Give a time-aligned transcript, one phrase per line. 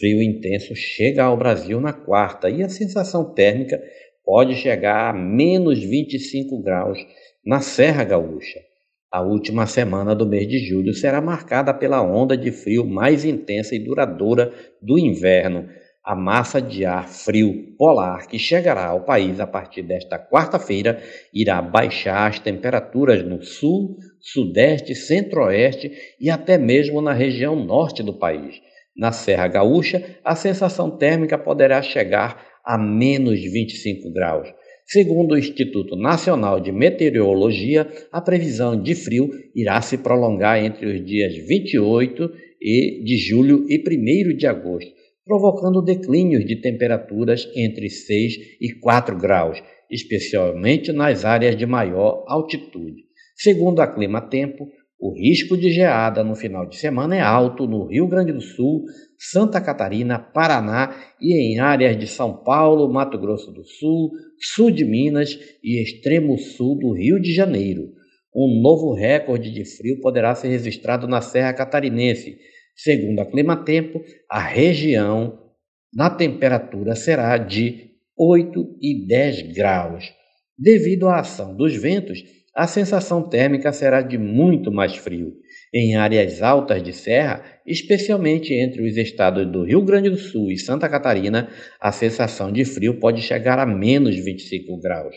[0.00, 3.78] Frio intenso chega ao Brasil na quarta e a sensação térmica
[4.24, 6.98] pode chegar a menos 25 graus
[7.44, 8.60] na Serra Gaúcha.
[9.12, 13.74] A última semana do mês de julho será marcada pela onda de frio mais intensa
[13.74, 14.50] e duradoura
[14.80, 15.68] do inverno.
[16.02, 20.98] A massa de ar frio polar que chegará ao país a partir desta quarta-feira
[21.34, 28.14] irá baixar as temperaturas no sul, sudeste, centro-oeste e até mesmo na região norte do
[28.14, 28.69] país.
[28.96, 34.48] Na Serra Gaúcha, a sensação térmica poderá chegar a menos 25 graus.
[34.86, 41.04] Segundo o Instituto Nacional de Meteorologia, a previsão de frio irá se prolongar entre os
[41.04, 42.28] dias 28
[42.60, 44.90] de julho e 1 de agosto,
[45.24, 53.04] provocando declínios de temperaturas entre 6 e 4 graus, especialmente nas áreas de maior altitude.
[53.36, 54.68] Segundo a Clima Tempo,
[55.00, 58.84] o risco de geada no final de semana é alto no Rio Grande do Sul,
[59.18, 64.84] Santa Catarina, Paraná e em áreas de São Paulo, Mato Grosso do Sul, sul de
[64.84, 67.88] Minas e extremo sul do Rio de Janeiro.
[68.36, 72.36] Um novo recorde de frio poderá ser registrado na Serra Catarinense.
[72.76, 75.38] Segundo a Climatempo, a região
[75.92, 80.12] na temperatura será de 8 e 10 graus.
[80.58, 82.22] Devido à ação dos ventos,
[82.54, 85.34] a sensação térmica será de muito mais frio.
[85.72, 90.58] Em áreas altas de serra, especialmente entre os estados do Rio Grande do Sul e
[90.58, 91.48] Santa Catarina,
[91.80, 95.14] a sensação de frio pode chegar a menos 25 graus.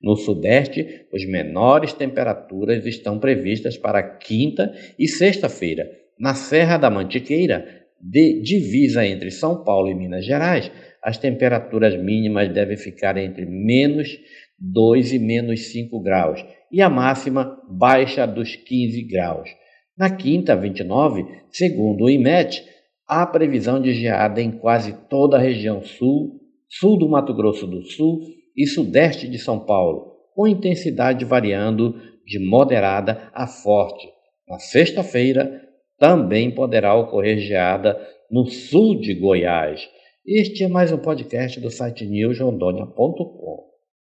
[0.00, 5.90] No Sudeste, as menores temperaturas estão previstas para quinta e sexta-feira.
[6.18, 7.66] Na Serra da Mantiqueira,
[8.00, 10.70] de divisa entre São Paulo e Minas Gerais,
[11.02, 14.18] as temperaturas mínimas devem ficar entre menos
[14.58, 19.48] 2 e menos 5 graus e a máxima baixa dos 15 graus.
[19.96, 22.62] Na quinta, 29, segundo o IMET,
[23.06, 27.82] há previsão de geada em quase toda a região sul, sul do Mato Grosso do
[27.82, 28.20] Sul
[28.56, 31.94] e sudeste de São Paulo, com intensidade variando
[32.26, 34.08] de moderada a forte.
[34.48, 35.62] Na sexta-feira,
[35.98, 37.98] também poderá ocorrer geada
[38.30, 39.88] no sul de Goiás.
[40.26, 43.75] Este é mais um podcast do site newsrondônia.com.